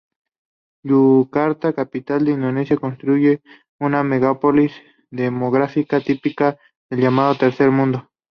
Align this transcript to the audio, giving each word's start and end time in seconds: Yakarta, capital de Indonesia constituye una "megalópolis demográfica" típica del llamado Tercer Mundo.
Yakarta, 0.83 1.73
capital 1.73 2.25
de 2.25 2.31
Indonesia 2.31 2.75
constituye 2.75 3.43
una 3.79 4.01
"megalópolis 4.01 4.73
demográfica" 5.11 5.99
típica 6.01 6.57
del 6.89 7.01
llamado 7.01 7.35
Tercer 7.35 7.69
Mundo. 7.69 8.09